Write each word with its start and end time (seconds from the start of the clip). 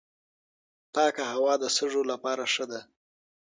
پاکه 0.93 1.23
هوا 1.33 1.53
د 1.59 1.65
سږو 1.75 2.01
لپاره 2.11 2.43
ښه 2.53 2.65
ده. 2.71 2.81